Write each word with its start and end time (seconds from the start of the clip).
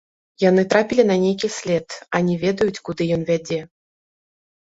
Яны 0.43 0.61
трапілі 0.71 1.03
на 1.09 1.17
нейкі 1.23 1.49
след, 1.57 1.85
а 2.19 2.21
не 2.29 2.35
ведаюць, 2.43 2.83
куды 2.89 3.03
ён 3.17 3.21
вядзе. 3.29 3.59